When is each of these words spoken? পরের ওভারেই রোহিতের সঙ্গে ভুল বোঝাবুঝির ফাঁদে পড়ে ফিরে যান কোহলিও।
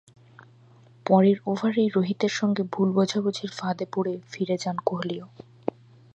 পরের 1.05 1.37
ওভারেই 1.45 1.89
রোহিতের 1.89 2.33
সঙ্গে 2.39 2.63
ভুল 2.73 2.89
বোঝাবুঝির 2.91 3.51
ফাঁদে 3.51 3.85
পড়ে 3.91 4.13
ফিরে 4.31 4.55
যান 4.57 4.77
কোহলিও। 4.85 5.25